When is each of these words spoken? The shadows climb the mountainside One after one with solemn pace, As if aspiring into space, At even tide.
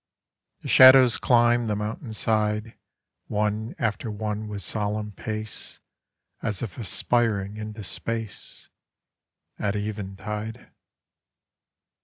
The 0.61 0.67
shadows 0.67 1.17
climb 1.19 1.67
the 1.67 1.75
mountainside 1.75 2.75
One 3.27 3.75
after 3.77 4.09
one 4.09 4.47
with 4.47 4.63
solemn 4.63 5.11
pace, 5.11 5.79
As 6.41 6.63
if 6.63 6.79
aspiring 6.79 7.57
into 7.57 7.83
space, 7.83 8.69
At 9.59 9.75
even 9.75 10.15
tide. 10.15 10.71